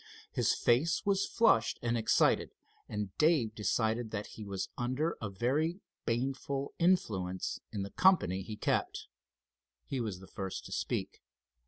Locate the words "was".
1.05-1.27, 4.43-4.69, 10.01-10.19